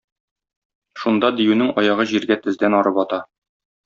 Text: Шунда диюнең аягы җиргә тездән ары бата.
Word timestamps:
Шунда 1.01 1.29
диюнең 1.39 1.69
аягы 1.81 2.07
җиргә 2.13 2.39
тездән 2.47 2.79
ары 2.79 2.95
бата. 3.01 3.21